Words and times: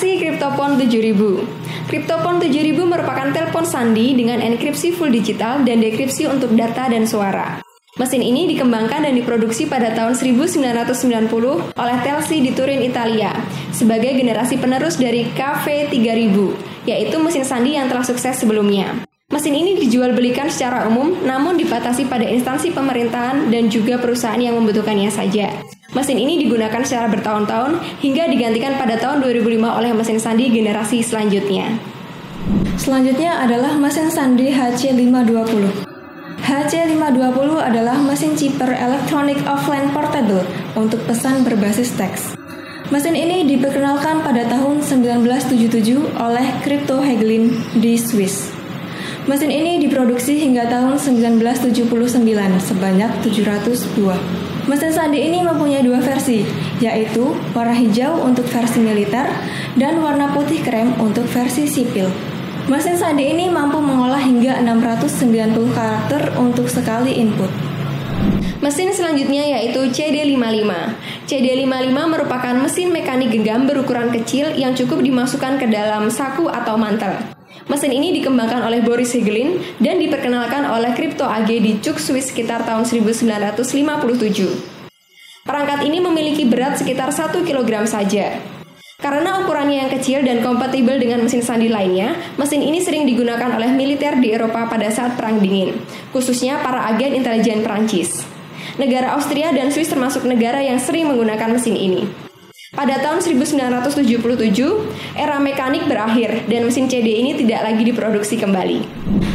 CryptoPon 0.00 0.80
7000. 0.80 1.44
CryptoPon 1.90 2.40
7000 2.40 2.72
merupakan 2.86 3.28
telepon 3.34 3.66
sandi 3.66 4.16
dengan 4.16 4.40
enkripsi 4.40 4.94
full 4.96 5.12
digital 5.12 5.60
dan 5.66 5.82
dekripsi 5.82 6.24
untuk 6.30 6.56
data 6.56 6.88
dan 6.88 7.04
suara. 7.04 7.60
Mesin 7.98 8.22
ini 8.22 8.48
dikembangkan 8.48 9.04
dan 9.04 9.18
diproduksi 9.18 9.66
pada 9.66 9.90
tahun 9.92 10.14
1990 10.14 11.74
oleh 11.74 11.96
Telsi 12.06 12.38
di 12.38 12.54
Turin, 12.54 12.80
Italia, 12.80 13.34
sebagai 13.74 14.14
generasi 14.14 14.56
penerus 14.62 14.94
dari 14.94 15.26
KV3000, 15.34 16.36
yaitu 16.86 17.16
mesin 17.18 17.42
sandi 17.42 17.74
yang 17.74 17.90
telah 17.90 18.06
sukses 18.06 18.38
sebelumnya. 18.38 19.09
Mesin 19.30 19.54
ini 19.54 19.78
dijual 19.78 20.10
belikan 20.10 20.50
secara 20.50 20.90
umum, 20.90 21.14
namun 21.22 21.54
dibatasi 21.54 22.10
pada 22.10 22.26
instansi 22.26 22.74
pemerintahan 22.74 23.46
dan 23.46 23.70
juga 23.70 23.94
perusahaan 23.94 24.42
yang 24.42 24.58
membutuhkannya 24.58 25.06
saja. 25.06 25.54
Mesin 25.94 26.18
ini 26.18 26.42
digunakan 26.42 26.82
secara 26.82 27.06
bertahun-tahun 27.06 27.78
hingga 28.02 28.26
digantikan 28.26 28.74
pada 28.74 28.98
tahun 28.98 29.22
2005 29.22 29.78
oleh 29.78 29.94
mesin 29.94 30.18
sandi 30.18 30.50
generasi 30.50 31.06
selanjutnya. 31.06 31.78
Selanjutnya 32.74 33.38
adalah 33.38 33.78
mesin 33.78 34.10
sandi 34.10 34.50
HC520. 34.50 35.86
HC520 36.42 37.50
adalah 37.62 38.02
mesin 38.02 38.34
chipper 38.34 38.74
Electronic 38.74 39.38
Offline 39.46 39.94
Portable 39.94 40.42
untuk 40.74 41.06
pesan 41.06 41.46
berbasis 41.46 41.94
teks. 41.94 42.34
Mesin 42.90 43.14
ini 43.14 43.46
diperkenalkan 43.46 44.26
pada 44.26 44.42
tahun 44.50 44.82
1977 44.82 46.18
oleh 46.18 46.46
Crypto 46.66 46.98
Hegelin 46.98 47.54
di 47.78 47.94
Swiss. 47.94 48.59
Mesin 49.28 49.52
ini 49.52 49.76
diproduksi 49.76 50.40
hingga 50.40 50.64
tahun 50.64 50.96
1979 50.96 51.84
sebanyak 52.56 53.10
700 53.20 53.92
buah. 54.00 54.16
Mesin 54.64 54.88
sandi 54.96 55.20
ini 55.20 55.44
mempunyai 55.44 55.84
dua 55.84 56.00
versi, 56.00 56.40
yaitu 56.80 57.36
warna 57.52 57.76
hijau 57.76 58.16
untuk 58.24 58.48
versi 58.48 58.80
militer 58.80 59.28
dan 59.76 60.00
warna 60.00 60.32
putih 60.32 60.64
krem 60.64 60.96
untuk 60.96 61.28
versi 61.28 61.68
sipil. 61.68 62.08
Mesin 62.70 62.96
sandi 62.96 63.28
ini 63.28 63.52
mampu 63.52 63.82
mengolah 63.82 64.22
hingga 64.22 64.62
690 64.64 65.74
karakter 65.74 66.22
untuk 66.40 66.70
sekali 66.72 67.20
input. 67.20 67.50
Mesin 68.64 68.92
selanjutnya 68.92 69.44
yaitu 69.58 69.84
CD55. 69.88 70.72
CD55 71.28 71.98
merupakan 72.08 72.54
mesin 72.56 72.88
mekanik 72.88 73.32
genggam 73.32 73.68
berukuran 73.68 74.12
kecil 74.12 74.52
yang 74.56 74.72
cukup 74.72 75.04
dimasukkan 75.04 75.60
ke 75.60 75.66
dalam 75.68 76.08
saku 76.08 76.48
atau 76.48 76.76
mantel. 76.76 77.39
Mesin 77.68 77.92
ini 77.92 78.14
dikembangkan 78.16 78.64
oleh 78.64 78.80
Boris 78.80 79.12
Hegelin 79.12 79.60
dan 79.82 80.00
diperkenalkan 80.00 80.64
oleh 80.64 80.96
Crypto 80.96 81.28
AG 81.28 81.50
di 81.50 81.76
Cuk 81.82 82.00
Swiss 82.00 82.32
sekitar 82.32 82.64
tahun 82.64 82.88
1957. 82.88 84.80
Perangkat 85.44 85.80
ini 85.84 85.98
memiliki 85.98 86.48
berat 86.48 86.80
sekitar 86.80 87.10
1 87.12 87.44
kg 87.44 87.84
saja. 87.84 88.38
Karena 89.00 89.40
ukurannya 89.40 89.80
yang 89.80 89.90
kecil 89.90 90.20
dan 90.20 90.44
kompatibel 90.44 91.00
dengan 91.00 91.24
mesin 91.24 91.40
sandi 91.40 91.72
lainnya, 91.72 92.20
mesin 92.36 92.60
ini 92.60 92.84
sering 92.84 93.08
digunakan 93.08 93.48
oleh 93.56 93.72
militer 93.72 94.20
di 94.20 94.36
Eropa 94.36 94.68
pada 94.68 94.92
saat 94.92 95.16
Perang 95.16 95.40
Dingin, 95.40 95.72
khususnya 96.12 96.60
para 96.60 96.84
agen 96.92 97.16
intelijen 97.16 97.64
Perancis. 97.64 98.28
Negara 98.76 99.16
Austria 99.16 99.56
dan 99.56 99.72
Swiss 99.72 99.88
termasuk 99.88 100.28
negara 100.28 100.60
yang 100.60 100.76
sering 100.76 101.08
menggunakan 101.08 101.48
mesin 101.48 101.80
ini. 101.80 102.29
Pada 102.70 103.02
tahun 103.02 103.18
1977, 103.18 103.98
era 105.18 105.42
mekanik 105.42 105.90
berakhir 105.90 106.46
dan 106.46 106.70
mesin 106.70 106.86
CD 106.86 107.18
ini 107.18 107.34
tidak 107.34 107.66
lagi 107.66 107.82
diproduksi 107.82 108.38
kembali. 108.38 108.86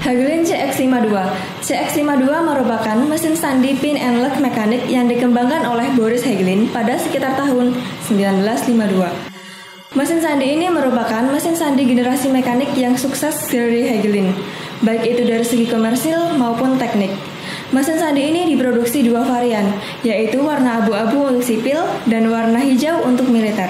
Hagelin 0.00 0.48
CX52 0.48 1.12
CX52 1.60 2.24
merupakan 2.24 2.96
mesin 3.04 3.36
sandi 3.36 3.76
pin 3.76 4.00
and 4.00 4.24
lock 4.24 4.40
mekanik 4.40 4.80
yang 4.88 5.12
dikembangkan 5.12 5.68
oleh 5.68 5.92
Boris 5.92 6.24
Hagelin 6.24 6.72
pada 6.72 6.96
sekitar 6.96 7.36
tahun 7.36 7.76
1952. 8.08 9.28
Mesin 9.92 10.24
sandi 10.24 10.48
ini 10.48 10.72
merupakan 10.72 11.28
mesin 11.28 11.52
sandi 11.52 11.84
generasi 11.84 12.32
mekanik 12.32 12.72
yang 12.80 12.96
sukses 12.96 13.44
dari 13.52 13.92
Hagelin, 13.92 14.32
baik 14.80 15.04
itu 15.04 15.28
dari 15.28 15.44
segi 15.44 15.68
komersil 15.68 16.32
maupun 16.40 16.80
teknik. 16.80 17.12
Mesin 17.68 18.00
sandi 18.00 18.32
ini 18.32 18.48
diproduksi 18.48 19.04
dua 19.04 19.28
varian, 19.28 19.68
yaitu 20.00 20.40
warna 20.40 20.80
abu-abu 20.80 21.28
untuk 21.28 21.44
sipil 21.44 21.84
dan 22.08 22.32
warna 22.32 22.64
hijau 22.64 23.04
untuk 23.04 23.28
militer. 23.28 23.68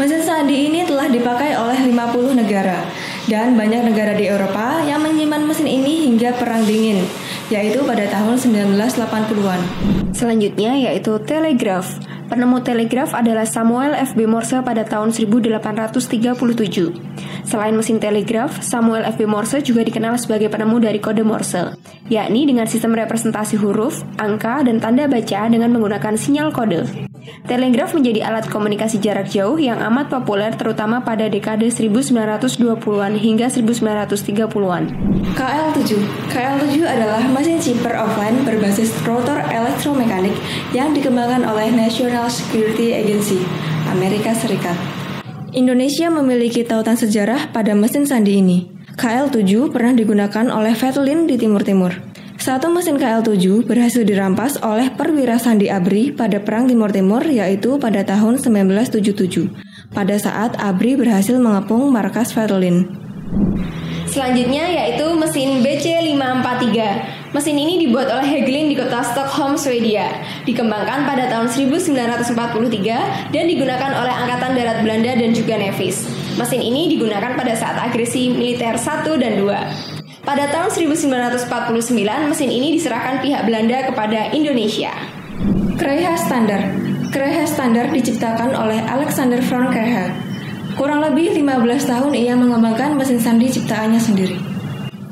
Mesin 0.00 0.24
sandi 0.24 0.72
ini 0.72 0.88
telah 0.88 1.12
dipakai 1.12 1.52
oleh 1.52 1.76
50 1.76 2.32
negara, 2.32 2.88
dan 3.28 3.52
banyak 3.52 3.84
negara 3.84 4.16
di 4.16 4.32
Eropa 4.32 4.80
yang 4.88 5.04
menyimpan 5.04 5.44
mesin 5.44 5.68
ini 5.68 6.08
hingga 6.08 6.40
Perang 6.40 6.64
Dingin, 6.64 7.04
yaitu 7.52 7.84
pada 7.84 8.08
tahun 8.08 8.40
1980-an. 8.40 9.60
Selanjutnya 10.16 10.72
yaitu 10.88 11.20
telegraf. 11.20 12.00
Penemu 12.28 12.60
telegraf 12.60 13.16
adalah 13.16 13.48
Samuel 13.48 13.96
F.B. 14.12 14.28
Morse 14.28 14.60
pada 14.60 14.84
tahun 14.84 15.16
1837. 15.16 15.88
Selain 17.48 17.72
mesin 17.72 17.96
telegraf, 17.96 18.60
Samuel 18.60 19.08
F.B. 19.16 19.24
Morse 19.24 19.64
juga 19.64 19.80
dikenal 19.80 20.20
sebagai 20.20 20.52
penemu 20.52 20.76
dari 20.76 21.00
kode 21.00 21.24
Morse, 21.24 21.80
yakni 22.12 22.44
dengan 22.44 22.68
sistem 22.68 22.92
representasi 23.00 23.56
huruf, 23.56 24.04
angka, 24.20 24.60
dan 24.60 24.76
tanda 24.76 25.08
baca 25.08 25.48
dengan 25.48 25.72
menggunakan 25.72 26.20
sinyal 26.20 26.52
kode. 26.52 27.08
Telegraf 27.48 27.96
menjadi 27.96 28.24
alat 28.28 28.46
komunikasi 28.46 29.00
jarak 29.00 29.32
jauh 29.32 29.56
yang 29.56 29.80
amat 29.80 30.12
populer 30.12 30.52
terutama 30.52 31.00
pada 31.00 31.26
dekade 31.26 31.68
1920-an 31.70 33.12
hingga 33.16 33.46
1930-an. 33.48 34.82
KL7 35.32 35.90
KL7 36.28 36.74
adalah 36.84 37.22
mesin 37.32 37.58
chipper 37.58 37.96
offline 37.96 38.42
berbasis 38.44 38.92
rotor 39.06 39.40
elektromekanik 39.48 40.34
yang 40.76 40.92
dikembangkan 40.92 41.46
oleh 41.48 41.72
National 41.72 42.28
Security 42.28 42.92
Agency, 42.92 43.40
Amerika 43.88 44.36
Serikat. 44.36 44.76
Indonesia 45.56 46.12
memiliki 46.12 46.60
tautan 46.62 47.00
sejarah 47.00 47.48
pada 47.56 47.72
mesin 47.72 48.04
sandi 48.04 48.36
ini. 48.38 48.58
KL7 48.98 49.70
pernah 49.70 49.94
digunakan 49.94 50.46
oleh 50.52 50.74
Vetlin 50.74 51.24
di 51.24 51.38
Timur 51.40 51.62
Timur. 51.64 51.94
Satu 52.48 52.72
mesin 52.72 52.96
KL7 52.96 53.68
berhasil 53.68 54.08
dirampas 54.08 54.56
oleh 54.64 54.88
perwira 54.88 55.36
Sandi 55.36 55.68
Abri 55.68 56.16
pada 56.16 56.40
Perang 56.40 56.64
Timur 56.64 56.88
Timur 56.88 57.20
yaitu 57.20 57.76
pada 57.76 58.00
tahun 58.00 58.40
1977, 58.40 59.52
pada 59.92 60.16
saat 60.16 60.56
Abri 60.56 60.96
berhasil 60.96 61.36
mengepung 61.36 61.92
markas 61.92 62.32
Vetlin. 62.32 62.88
Selanjutnya 64.08 64.64
yaitu 64.64 65.12
mesin 65.20 65.60
BC543. 65.60 66.78
Mesin 67.36 67.52
ini 67.60 67.84
dibuat 67.84 68.08
oleh 68.08 68.24
Hegelin 68.24 68.72
di 68.72 68.80
kota 68.80 69.04
Stockholm, 69.04 69.60
Swedia. 69.60 70.08
Dikembangkan 70.48 71.04
pada 71.04 71.28
tahun 71.28 71.52
1943 71.52 73.28
dan 73.28 73.44
digunakan 73.44 73.92
oleh 73.92 74.14
Angkatan 74.24 74.56
Darat 74.56 74.80
Belanda 74.80 75.12
dan 75.20 75.36
juga 75.36 75.60
Nevis. 75.60 76.08
Mesin 76.40 76.64
ini 76.64 76.96
digunakan 76.96 77.36
pada 77.36 77.52
saat 77.52 77.76
agresi 77.76 78.32
militer 78.32 78.80
1 78.80 79.04
dan 79.20 79.36
2. 79.36 79.97
Pada 80.28 80.44
tahun 80.52 80.68
1949, 80.92 81.48
mesin 82.28 82.52
ini 82.52 82.76
diserahkan 82.76 83.24
pihak 83.24 83.48
Belanda 83.48 83.88
kepada 83.88 84.28
Indonesia. 84.36 84.92
Kreha 85.80 86.20
Standar 86.20 86.68
Kreha 87.08 87.48
Standar 87.48 87.88
diciptakan 87.88 88.52
oleh 88.52 88.76
Alexander 88.84 89.40
von 89.40 89.72
Kreha. 89.72 90.12
Kurang 90.76 91.00
lebih 91.00 91.32
15 91.32 91.64
tahun 91.80 92.12
ia 92.12 92.36
mengembangkan 92.36 93.00
mesin 93.00 93.16
sandi 93.16 93.48
ciptaannya 93.48 93.96
sendiri. 93.96 94.36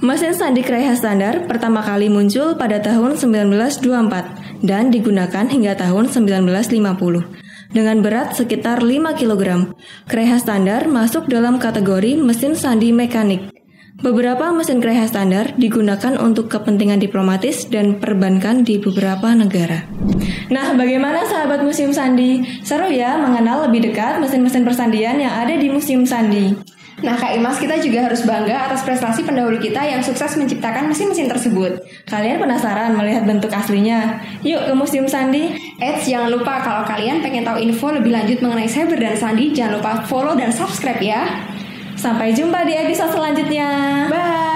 Mesin 0.05 0.37
sandi 0.37 0.61
Kreha 0.61 0.93
Standar 0.93 1.49
pertama 1.49 1.81
kali 1.81 2.13
muncul 2.13 2.53
pada 2.53 2.77
tahun 2.85 3.17
1924 3.17 4.69
dan 4.69 4.93
digunakan 4.93 5.49
hingga 5.49 5.81
tahun 5.81 6.13
1950. 6.13 7.73
Dengan 7.73 8.05
berat 8.05 8.37
sekitar 8.37 8.85
5 8.85 9.17
kg, 9.17 9.73
Kreha 10.13 10.37
Standar 10.37 10.85
masuk 10.85 11.25
dalam 11.25 11.57
kategori 11.57 12.21
mesin 12.21 12.53
sandi 12.53 12.93
mekanik. 12.93 13.57
Beberapa 13.97 14.53
mesin 14.53 14.85
Kreha 14.85 15.09
Standar 15.09 15.57
digunakan 15.57 16.21
untuk 16.21 16.53
kepentingan 16.53 17.01
diplomatis 17.01 17.65
dan 17.65 17.97
perbankan 17.97 18.61
di 18.61 18.77
beberapa 18.77 19.33
negara. 19.33 19.89
Nah, 20.53 20.77
bagaimana 20.77 21.25
sahabat 21.25 21.65
Museum 21.65 21.97
Sandi? 21.97 22.45
Seru 22.61 22.93
ya 22.93 23.17
mengenal 23.17 23.65
lebih 23.65 23.89
dekat 23.89 24.21
mesin-mesin 24.21 24.69
persandian 24.69 25.17
yang 25.17 25.33
ada 25.33 25.57
di 25.57 25.73
Museum 25.73 26.05
Sandi. 26.05 26.53
Nah, 27.01 27.17
Kak 27.17 27.41
Imas, 27.41 27.57
kita 27.57 27.81
juga 27.81 28.09
harus 28.09 28.25
bangga 28.25 28.69
atas 28.69 28.85
prestasi 28.85 29.25
pendahulu 29.25 29.57
kita 29.57 29.81
yang 29.85 30.05
sukses 30.05 30.33
menciptakan 30.37 30.93
mesin-mesin 30.93 31.29
tersebut. 31.29 31.81
Kalian 32.05 32.37
penasaran 32.37 32.97
melihat 32.97 33.25
bentuk 33.25 33.53
aslinya? 33.53 34.21
Yuk 34.45 34.61
ke 34.61 34.73
Museum 34.77 35.09
Sandi. 35.09 35.57
Eits, 35.81 36.05
jangan 36.05 36.33
lupa 36.33 36.61
kalau 36.61 36.85
kalian 36.85 37.25
pengen 37.25 37.49
tahu 37.49 37.61
info 37.65 37.93
lebih 37.93 38.13
lanjut 38.13 38.45
mengenai 38.45 38.69
cyber 38.69 39.01
dan 39.01 39.17
sandi, 39.17 39.57
jangan 39.57 39.81
lupa 39.81 40.05
follow 40.05 40.37
dan 40.37 40.53
subscribe 40.53 41.01
ya. 41.01 41.49
Sampai 41.97 42.37
jumpa 42.37 42.63
di 42.69 42.77
episode 42.77 43.17
selanjutnya. 43.17 43.69
Bye! 44.13 44.56